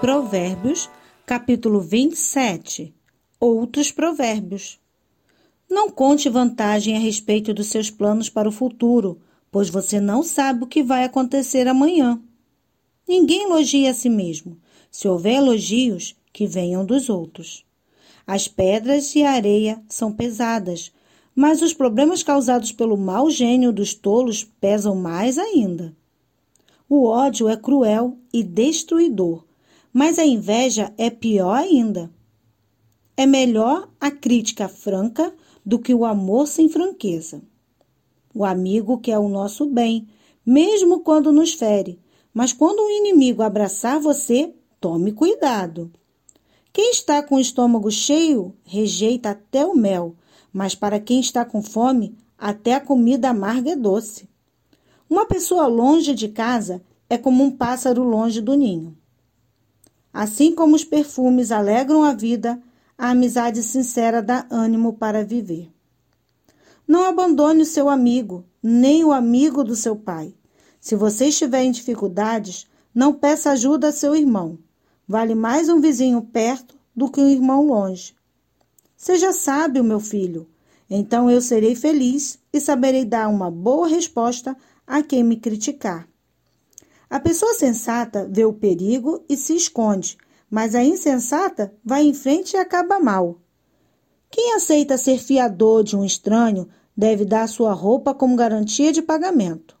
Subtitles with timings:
[0.00, 0.90] Provérbios,
[1.24, 2.94] capítulo 27
[3.40, 4.78] Outros provérbios.
[5.70, 9.18] Não conte vantagem a respeito dos seus planos para o futuro,
[9.50, 12.20] pois você não sabe o que vai acontecer amanhã.
[13.08, 14.58] Ninguém elogia a si mesmo.
[14.90, 17.64] Se houver elogios, que venham dos outros.
[18.26, 20.92] As pedras e a areia são pesadas,
[21.34, 25.96] mas os problemas causados pelo mau gênio dos tolos pesam mais ainda.
[26.86, 29.45] O ódio é cruel e destruidor,
[29.96, 32.10] mas a inveja é pior ainda.
[33.16, 37.40] É melhor a crítica franca do que o amor sem franqueza.
[38.34, 40.06] O amigo quer o nosso bem,
[40.44, 41.98] mesmo quando nos fere,
[42.34, 45.90] mas quando o inimigo abraçar você, tome cuidado.
[46.74, 50.14] Quem está com o estômago cheio rejeita até o mel,
[50.52, 54.28] mas para quem está com fome, até a comida amarga é doce.
[55.08, 58.94] Uma pessoa longe de casa é como um pássaro longe do ninho.
[60.16, 62.58] Assim como os perfumes alegram a vida,
[62.96, 65.70] a amizade sincera dá ânimo para viver.
[66.88, 70.34] Não abandone o seu amigo, nem o amigo do seu pai.
[70.80, 74.58] Se você estiver em dificuldades, não peça ajuda a seu irmão.
[75.06, 78.14] Vale mais um vizinho perto do que um irmão longe.
[78.96, 80.48] Seja sábio, meu filho.
[80.88, 84.56] Então eu serei feliz e saberei dar uma boa resposta
[84.86, 86.08] a quem me criticar.
[87.08, 90.16] A pessoa sensata vê o perigo e se esconde,
[90.50, 93.38] mas a insensata vai em frente e acaba mal.
[94.28, 99.76] Quem aceita ser fiador de um estranho deve dar sua roupa como garantia de pagamento.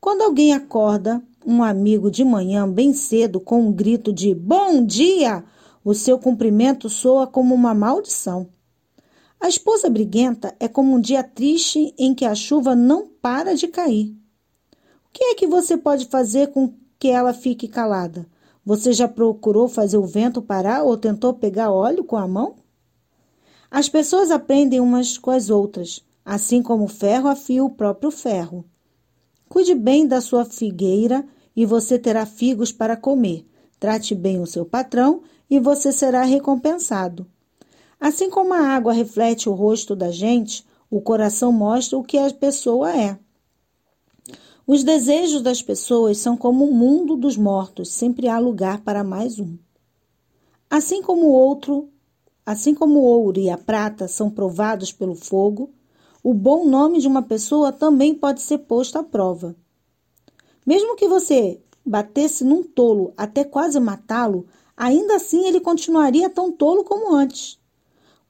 [0.00, 5.44] Quando alguém acorda um amigo de manhã bem cedo com um grito de bom dia,
[5.84, 8.48] o seu cumprimento soa como uma maldição.
[9.40, 13.66] A esposa briguenta é como um dia triste em que a chuva não para de
[13.68, 14.14] cair.
[15.06, 18.26] O que é que você pode fazer com que ela fique calada?
[18.64, 22.56] Você já procurou fazer o vento parar ou tentou pegar óleo com a mão?
[23.70, 28.64] As pessoas aprendem umas com as outras, assim como o ferro afia o próprio ferro.
[29.48, 31.24] Cuide bem da sua figueira
[31.54, 33.46] e você terá figos para comer.
[33.78, 37.26] Trate bem o seu patrão e você será recompensado.
[38.00, 42.32] Assim como a água reflete o rosto da gente, o coração mostra o que a
[42.32, 43.18] pessoa é.
[44.68, 49.38] Os desejos das pessoas são como o mundo dos mortos, sempre há lugar para mais
[49.38, 49.56] um.
[50.68, 51.88] Assim como o outro,
[52.44, 55.70] assim como o ouro e a prata são provados pelo fogo,
[56.20, 59.54] o bom nome de uma pessoa também pode ser posto à prova.
[60.66, 66.82] Mesmo que você batesse num tolo até quase matá-lo, ainda assim ele continuaria tão tolo
[66.82, 67.56] como antes.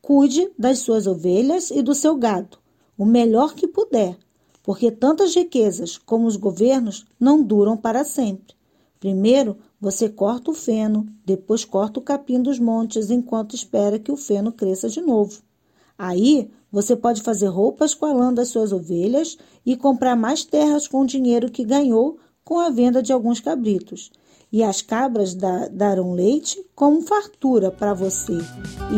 [0.02, 2.58] Cuide das suas ovelhas e do seu gado,
[2.98, 4.18] o melhor que puder,
[4.66, 8.56] porque tantas riquezas como os governos não duram para sempre.
[8.98, 14.16] Primeiro, você corta o feno, depois corta o capim dos montes enquanto espera que o
[14.16, 15.40] feno cresça de novo.
[15.96, 20.88] Aí, você pode fazer roupas com a lã das suas ovelhas e comprar mais terras
[20.88, 24.10] com o dinheiro que ganhou com a venda de alguns cabritos
[24.52, 28.38] e as cabras da, darão leite como fartura para você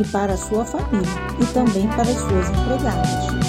[0.01, 1.09] e para a sua família,
[1.43, 3.48] e também para as suas empregadas.